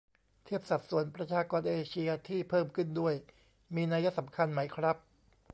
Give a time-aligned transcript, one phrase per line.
[0.43, 3.15] เทียบสัดส่วนประชากรเอเชียที่เพิ่มขึ้นด้วย
[3.75, 4.97] มีนัยสำคัญไหมครับ?